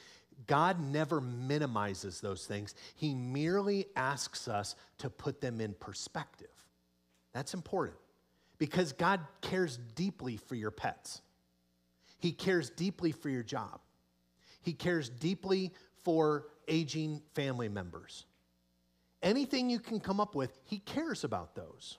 [0.46, 2.74] God never minimizes those things.
[2.96, 6.48] He merely asks us to put them in perspective.
[7.32, 7.96] That's important
[8.58, 11.22] because God cares deeply for your pets.
[12.18, 13.80] He cares deeply for your job.
[14.62, 15.72] He cares deeply
[16.02, 18.26] for aging family members.
[19.22, 21.98] Anything you can come up with, he cares about those.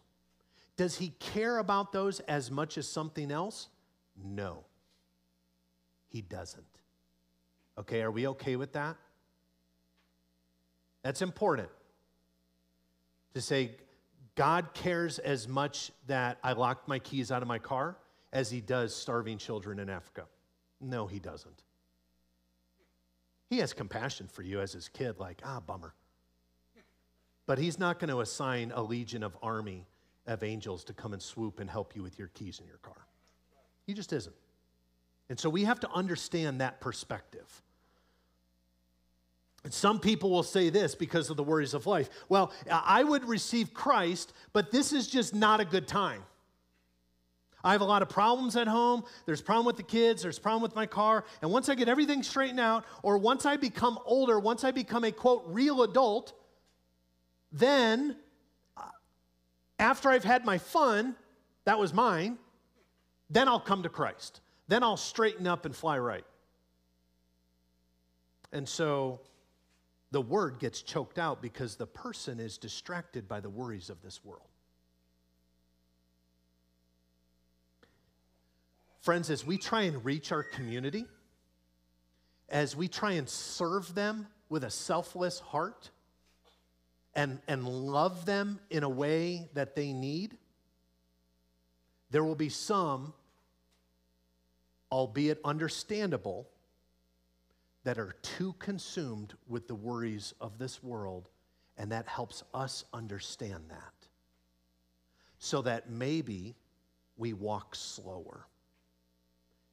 [0.78, 3.68] Does he care about those as much as something else?
[4.24, 4.64] No,
[6.08, 6.64] he doesn't.
[7.78, 8.96] Okay, are we okay with that?
[11.04, 11.70] That's important
[13.34, 13.72] to say,
[14.36, 17.98] God cares as much that I locked my keys out of my car
[18.32, 20.26] as he does starving children in Africa.
[20.80, 21.64] No, he doesn't.
[23.50, 25.94] He has compassion for you as his kid, like, ah, bummer.
[27.50, 29.88] But he's not going to assign a legion of army
[30.28, 33.08] of angels to come and swoop and help you with your keys in your car.
[33.88, 34.36] He just isn't.
[35.30, 37.64] And so we have to understand that perspective.
[39.64, 42.12] And some people will say this because of the worries of life.
[42.30, 46.22] Well, I would receive Christ, but this is just not a good time.
[47.64, 49.04] I have a lot of problems at home.
[49.26, 50.22] There's problem with the kids.
[50.22, 51.26] There's problem with my car.
[51.42, 55.04] And once I get everything straightened out, or once I become older, once I become
[55.04, 56.34] a quote, real adult,
[57.52, 58.16] then
[58.78, 58.82] uh,
[59.78, 61.16] after I've had my fun,
[61.66, 62.38] that was mine,
[63.30, 64.42] then I'll come to Christ.
[64.68, 66.26] Then I'll straighten up and fly right.
[68.52, 69.22] And so
[70.12, 74.24] the word gets choked out because the person is distracted by the worries of this
[74.24, 74.48] world.
[79.02, 81.06] Friends, as we try and reach our community,
[82.50, 85.92] as we try and serve them with a selfless heart
[87.20, 90.38] and, and love them in a way that they need,
[92.12, 93.14] there will be some,
[94.90, 96.48] albeit understandable,
[97.84, 101.28] that are too consumed with the worries of this world,
[101.78, 104.08] and that helps us understand that.
[105.40, 106.56] So that maybe
[107.18, 108.48] we walk slower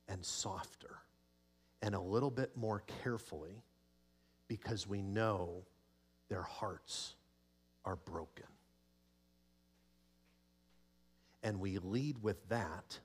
[0.08, 0.96] and softer
[1.80, 3.62] and a little bit more carefully
[4.48, 5.62] because we know
[6.28, 7.14] their hearts
[7.86, 8.46] are broken.
[11.42, 12.98] And we lead with that,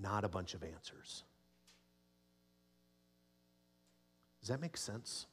[0.00, 1.24] not a bunch of answers.
[4.40, 5.26] Does that make sense?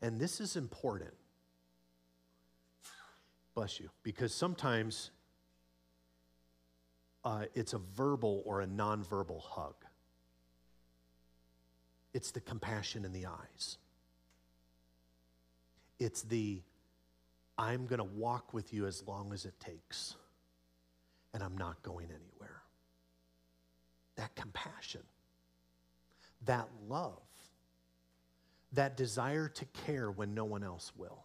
[0.00, 1.12] And this is important.
[3.54, 3.90] Bless you.
[4.02, 5.10] Because sometimes
[7.24, 9.74] uh, it's a verbal or a nonverbal hug,
[12.14, 13.78] it's the compassion in the eyes.
[16.04, 16.60] It's the,
[17.58, 20.16] I'm going to walk with you as long as it takes,
[21.34, 22.62] and I'm not going anywhere.
[24.16, 25.02] That compassion
[26.46, 27.20] that love,
[28.72, 31.24] that desire to care when no one else will.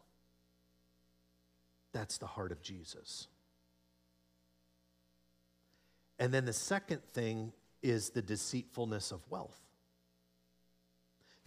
[1.94, 3.28] That's the heart of Jesus.
[6.20, 9.60] And then the second thing is the deceitfulness of wealth.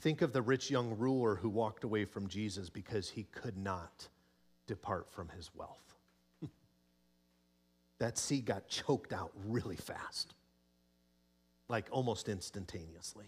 [0.00, 4.08] Think of the rich young ruler who walked away from Jesus because he could not
[4.66, 5.94] depart from his wealth.
[7.98, 10.34] that seed got choked out really fast,
[11.68, 13.26] like almost instantaneously.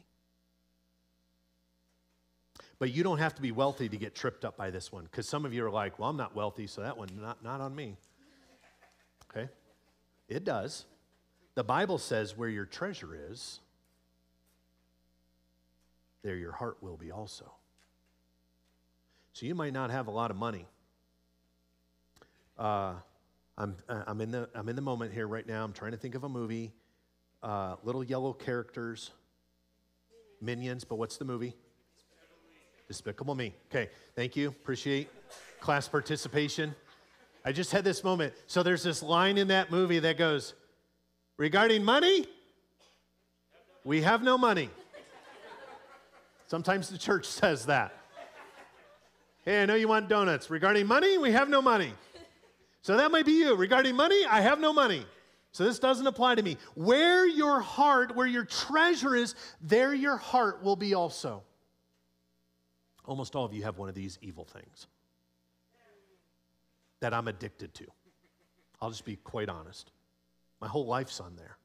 [2.79, 5.29] But you don't have to be wealthy to get tripped up by this one because
[5.29, 7.77] some of you are like, well, I'm not wealthy, so that one, not, not on
[7.77, 7.97] me.
[9.31, 9.51] Okay?
[10.29, 10.87] It does.
[11.55, 13.61] The Bible says where your treasure is,
[16.23, 17.53] there your heart will be also.
[19.33, 20.67] So you might not have a lot of money.
[22.59, 22.95] Uh,
[23.57, 25.65] I'm, I'm, in the, I'm in the moment here right now.
[25.65, 26.73] I'm trying to think of a movie.
[27.43, 29.11] Uh, little yellow characters,
[30.41, 31.55] minions, but what's the movie?
[32.89, 33.55] Despicable Me.
[33.71, 34.49] Okay, thank you.
[34.49, 35.09] Appreciate
[35.61, 36.75] class participation.
[37.45, 38.35] I just had this moment.
[38.47, 40.55] So there's this line in that movie that goes,
[41.37, 42.27] regarding money,
[43.85, 44.71] we have no money.
[46.53, 47.95] Sometimes the church says that.
[49.47, 50.51] Hey, I know you want donuts.
[50.51, 51.95] Regarding money, we have no money.
[52.83, 53.57] So that might be you.
[53.57, 55.07] Regarding money, I have no money.
[55.53, 56.59] So this doesn't apply to me.
[56.75, 61.43] Where your heart, where your treasure is, there your heart will be also.
[63.07, 64.89] Almost all of you have one of these evil things
[67.01, 67.87] that I'm addicted to.
[68.79, 69.91] I'll just be quite honest.
[70.61, 71.57] My whole life's on there.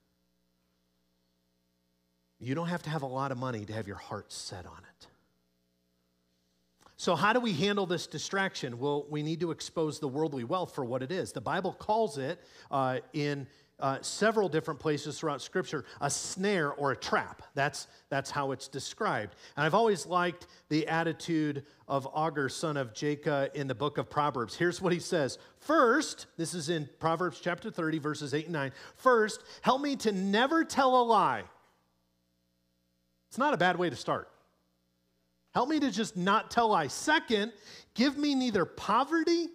[2.40, 4.78] You don't have to have a lot of money to have your heart set on
[4.78, 5.08] it.
[7.00, 8.80] So, how do we handle this distraction?
[8.80, 11.32] Well, we need to expose the worldly wealth for what it is.
[11.32, 12.40] The Bible calls it
[12.72, 13.46] uh, in
[13.80, 17.44] uh, several different places throughout Scripture a snare or a trap.
[17.54, 19.36] That's, that's how it's described.
[19.56, 24.10] And I've always liked the attitude of Agur, son of Jacob, in the book of
[24.10, 24.56] Proverbs.
[24.56, 28.72] Here's what he says First, this is in Proverbs chapter 30, verses 8 and 9.
[28.96, 31.44] First, help me to never tell a lie.
[33.30, 34.30] It's not a bad way to start.
[35.54, 36.94] Help me to just not tell lies.
[36.94, 37.52] Second,
[37.94, 39.48] give me neither poverty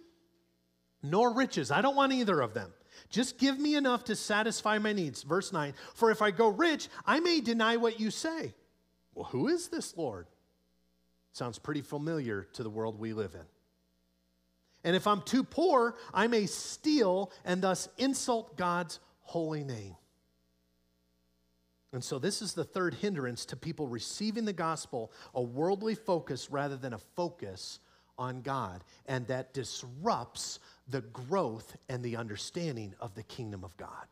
[1.01, 1.71] nor riches.
[1.71, 2.73] I don't want either of them.
[3.09, 5.23] Just give me enough to satisfy my needs.
[5.23, 8.53] Verse 9 For if I go rich, I may deny what you say.
[9.13, 10.27] Well, who is this Lord?
[11.31, 13.45] Sounds pretty familiar to the world we live in.
[14.83, 19.95] And if I'm too poor, I may steal and thus insult God's holy name.
[21.93, 26.49] And so, this is the third hindrance to people receiving the gospel a worldly focus
[26.49, 27.79] rather than a focus
[28.17, 28.83] on God.
[29.05, 34.07] And that disrupts the growth and the understanding of the kingdom of God.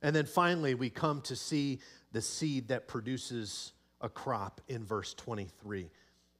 [0.00, 1.80] And then finally, we come to see
[2.12, 5.80] the seed that produces a crop in verse 23.
[5.80, 5.90] It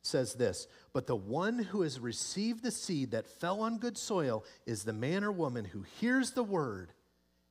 [0.03, 4.45] says this, but the one who has received the seed that fell on good soil
[4.65, 6.93] is the man or woman who hears the word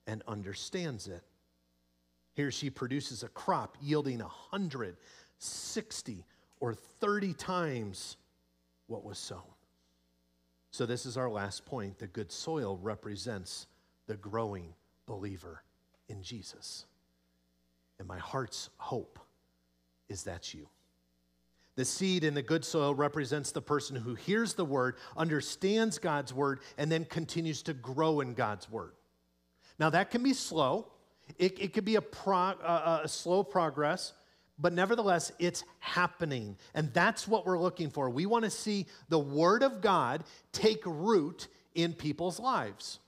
[0.07, 1.21] and understands it.
[2.33, 4.97] Here she produces a crop yielding a hundred,
[5.37, 6.25] sixty,
[6.59, 8.17] or 30 times
[8.87, 9.41] what was sown.
[10.71, 11.99] So, this is our last point.
[11.99, 13.67] The good soil represents
[14.07, 14.73] the growing
[15.05, 15.63] believer
[16.09, 16.85] in Jesus.
[17.99, 19.19] And my heart's hope
[20.09, 20.67] is that you.
[21.75, 26.33] The seed in the good soil represents the person who hears the word, understands God's
[26.33, 28.93] word, and then continues to grow in God's word.
[29.79, 30.87] Now, that can be slow,
[31.37, 32.53] it, it could be a, pro,
[33.03, 34.13] a slow progress,
[34.57, 36.57] but nevertheless, it's happening.
[36.73, 38.09] And that's what we're looking for.
[38.09, 42.99] We want to see the word of God take root in people's lives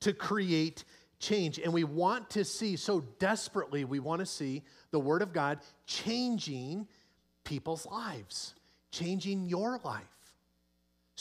[0.00, 0.84] to create
[1.22, 1.58] change.
[1.58, 5.60] And we want to see, so desperately, we want to see the Word of God
[5.86, 6.86] changing
[7.44, 8.54] people's lives,
[8.90, 10.02] changing your life.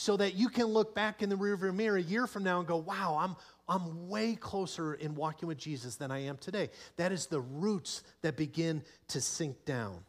[0.01, 2.67] So that you can look back in the rearview mirror a year from now and
[2.67, 3.35] go, wow, I'm,
[3.69, 6.71] I'm way closer in walking with Jesus than I am today.
[6.97, 9.99] That is the roots that begin to sink down.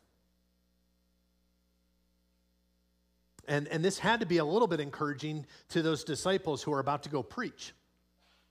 [3.46, 6.80] And, and this had to be a little bit encouraging to those disciples who are
[6.80, 7.74] about to go preach.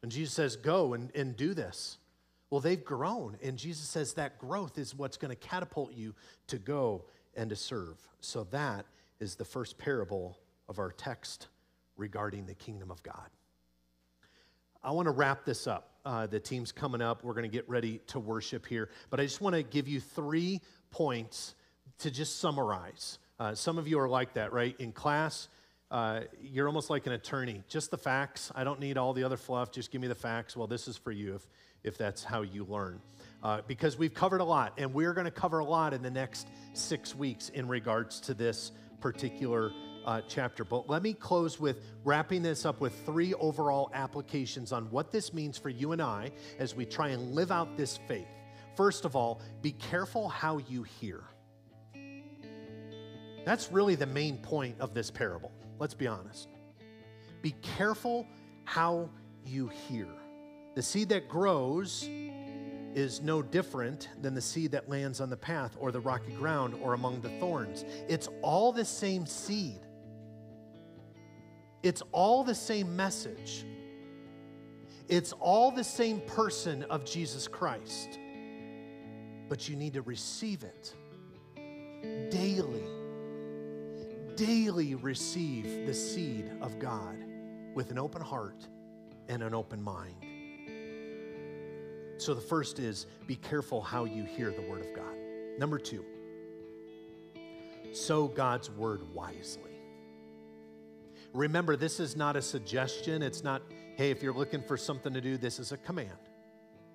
[0.04, 1.98] And Jesus says, Go and, and do this.
[2.52, 6.14] Well, they've grown, and Jesus says that growth is what's going to catapult you
[6.50, 7.98] to go and to serve.
[8.20, 8.86] So that
[9.20, 10.38] is the first parable
[10.72, 11.50] of our text
[11.98, 13.30] regarding the kingdom of God.
[14.84, 15.92] I want to wrap this up.
[16.04, 17.24] Uh, the team's coming up.
[17.24, 18.90] We're going to get ready to worship here.
[19.12, 21.54] But I just want to give you three points
[22.00, 23.20] to just summarize.
[23.40, 24.76] Uh, some of you are like that, right?
[24.80, 25.50] In class,
[25.92, 27.62] uh, you're almost like an attorney.
[27.68, 28.52] Just the facts.
[28.56, 29.72] I don't need all the other fluff.
[29.72, 30.56] Just give me the facts.
[30.56, 31.48] Well, this is for you if,
[31.84, 33.02] if that's how you learn.
[33.44, 36.10] Uh, because we've covered a lot, and we're going to cover a lot in the
[36.10, 39.72] next six weeks in regards to this particular
[40.06, 40.64] uh, chapter.
[40.64, 45.34] But let me close with wrapping this up with three overall applications on what this
[45.34, 48.28] means for you and I as we try and live out this faith.
[48.76, 51.22] First of all, be careful how you hear.
[53.46, 55.52] That's really the main point of this parable.
[55.80, 56.48] Let's be honest.
[57.42, 58.28] Be careful
[58.66, 59.10] how
[59.46, 60.08] you hear.
[60.76, 62.08] The seed that grows
[62.94, 66.76] is no different than the seed that lands on the path or the rocky ground
[66.82, 67.86] or among the thorns.
[68.08, 69.80] It's all the same seed,
[71.84, 73.66] it's all the same message,
[75.08, 78.20] it's all the same person of Jesus Christ.
[79.50, 80.94] But you need to receive it
[82.32, 82.84] daily
[84.36, 87.16] daily receive the seed of God
[87.76, 88.68] with an open heart
[89.30, 90.16] and an open mind.
[92.18, 95.16] So the first is be careful how you hear the word of God.
[95.60, 96.04] Number two,
[97.94, 99.71] sow God's word wisely.
[101.34, 103.22] Remember, this is not a suggestion.
[103.24, 103.62] It's not,
[103.96, 106.18] hey, if you're looking for something to do, this is a command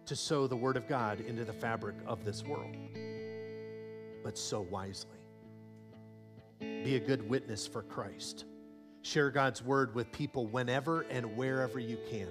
[0.06, 2.76] to sow the word of God into the fabric of this world.
[4.22, 5.18] But sow wisely.
[6.60, 8.44] Be a good witness for Christ.
[9.02, 12.28] Share God's word with people whenever and wherever you can.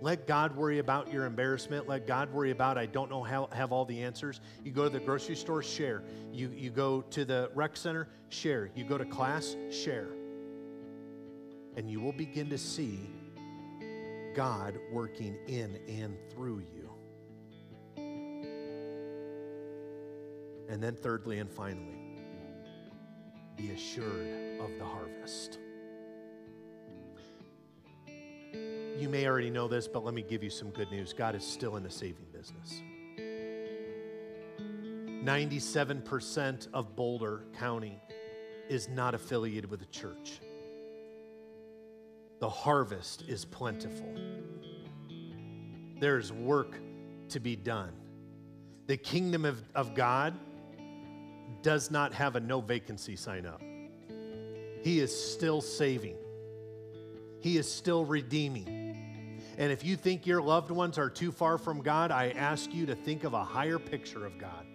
[0.00, 1.88] Let God worry about your embarrassment.
[1.88, 4.40] Let God worry about, I don't know how have all the answers.
[4.62, 6.02] You go to the grocery store, share.
[6.32, 8.70] You, you go to the rec center, share.
[8.74, 10.08] You go to class, share.
[11.76, 13.10] And you will begin to see
[14.34, 16.90] God working in and through you.
[20.68, 21.98] And then, thirdly and finally,
[23.56, 25.58] be assured of the harvest.
[28.98, 31.12] You may already know this, but let me give you some good news.
[31.12, 32.80] God is still in the saving business.
[35.24, 37.98] 97% of Boulder County
[38.68, 40.40] is not affiliated with a church.
[42.40, 44.14] The harvest is plentiful.
[46.00, 46.78] There's work
[47.30, 47.92] to be done.
[48.86, 50.34] The kingdom of, of God
[51.62, 53.60] does not have a no vacancy sign up.
[54.82, 56.16] He is still saving,
[57.40, 58.82] He is still redeeming.
[59.56, 62.86] And if you think your loved ones are too far from God, I ask you
[62.86, 64.66] to think of a higher picture of God.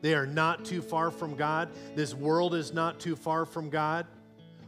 [0.00, 1.70] They are not too far from God.
[1.96, 4.06] This world is not too far from God.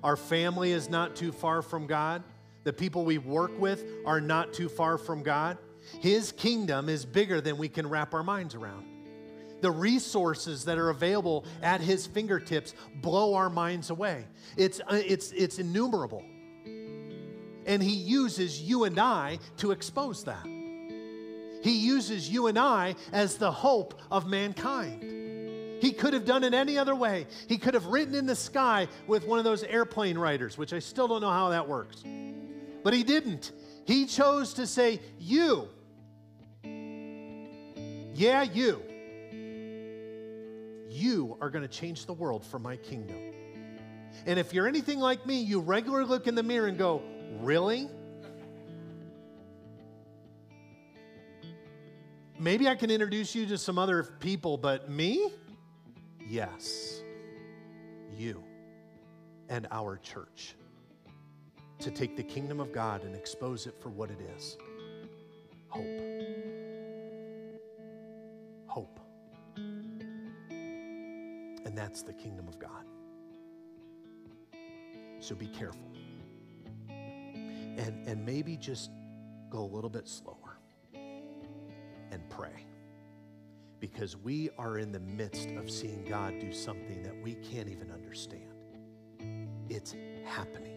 [0.02, 2.22] Our family is not too far from God.
[2.64, 5.58] The people we work with are not too far from God.
[6.00, 8.84] His kingdom is bigger than we can wrap our minds around.
[9.60, 14.26] The resources that are available at his fingertips blow our minds away.
[14.56, 16.24] It's, uh, it's, it's innumerable.
[17.66, 20.46] And he uses you and I to expose that.
[21.62, 25.17] He uses you and I as the hope of mankind.
[25.80, 27.26] He could have done it any other way.
[27.48, 30.78] He could have written in the sky with one of those airplane writers, which I
[30.78, 32.02] still don't know how that works.
[32.82, 33.52] But he didn't.
[33.84, 35.68] He chose to say, You.
[38.14, 38.82] Yeah, you
[40.98, 43.16] you are going to change the world for my kingdom.
[44.26, 47.02] And if you're anything like me, you regularly look in the mirror and go,
[47.40, 47.88] Really?
[52.38, 55.32] Maybe I can introduce you to some other people, but me?
[56.28, 57.00] Yes,
[58.14, 58.44] you
[59.48, 60.54] and our church
[61.78, 64.58] to take the kingdom of God and expose it for what it is
[65.68, 65.84] hope.
[68.66, 69.00] Hope.
[71.64, 72.84] And that's the kingdom of God.
[75.20, 75.90] So be careful.
[76.88, 78.90] And, and maybe just
[79.50, 80.58] go a little bit slower
[82.10, 82.67] and pray.
[83.80, 87.90] Because we are in the midst of seeing God do something that we can't even
[87.90, 88.42] understand.
[89.68, 90.74] It's happening.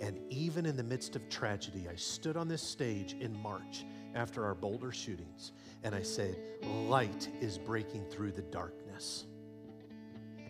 [0.00, 4.44] And even in the midst of tragedy, I stood on this stage in March after
[4.44, 5.52] our Boulder shootings,
[5.82, 9.26] and I said, Light is breaking through the darkness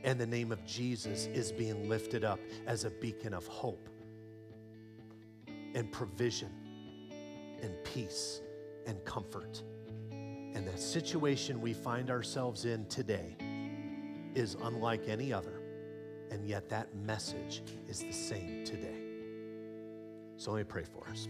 [0.05, 3.89] and the name of Jesus is being lifted up as a beacon of hope
[5.75, 6.51] and provision
[7.63, 8.41] and peace
[8.87, 9.63] and comfort.
[10.55, 13.37] And the situation we find ourselves in today
[14.35, 15.61] is unlike any other,
[16.31, 19.03] and yet that message is the same today.
[20.37, 21.29] So let me pray for us.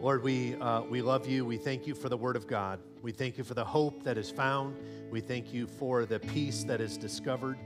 [0.00, 1.44] Lord, we, uh, we love you.
[1.44, 2.80] We thank you for the Word of God.
[3.02, 4.76] We thank you for the hope that is found.
[5.10, 7.58] We thank you for the peace that is discovered.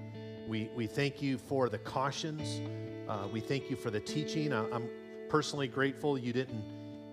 [0.47, 2.61] We, we thank you for the cautions.
[3.09, 4.53] Uh, we thank you for the teaching.
[4.53, 4.89] I, am
[5.29, 6.63] personally grateful you didn't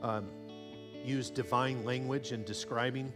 [0.01, 0.28] um,
[1.05, 3.11] use divine language in describing.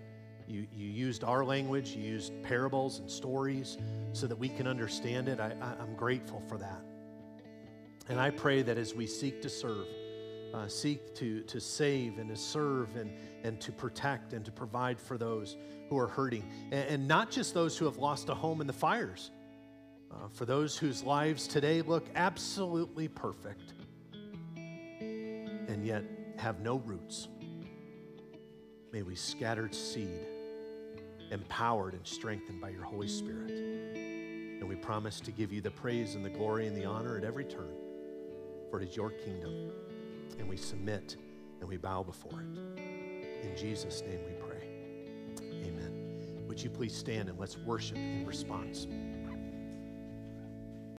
[0.48, 3.78] You, you used our language, you used parables and stories
[4.14, 5.40] so that we can understand it.
[5.40, 6.82] I, I, I'm grateful for that.
[8.10, 9.86] And I pray that as we seek to serve,
[10.54, 13.12] uh, seek to, to save and to serve and,
[13.44, 15.58] and to protect and to provide for those
[15.90, 16.44] who are hurting.
[16.72, 19.30] And, and not just those who have lost a home in the fires,
[20.12, 23.74] uh, for those whose lives today look absolutely perfect
[24.58, 26.04] and yet
[26.38, 27.28] have no roots.
[28.92, 30.20] May we scattered seed,
[31.32, 33.52] empowered and strengthened by your Holy Spirit.
[33.52, 37.24] And we promise to give you the praise and the glory and the honor at
[37.24, 37.76] every turn,
[38.70, 39.72] for it is your kingdom
[40.40, 41.18] and we submit
[41.60, 43.46] and we bow before it.
[43.46, 44.68] In Jesus' name we pray.
[45.68, 46.46] Amen.
[46.48, 48.88] Would you please stand and let's worship in response?